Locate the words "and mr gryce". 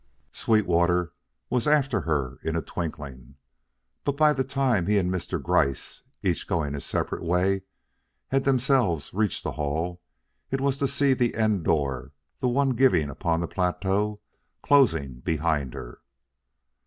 4.97-6.01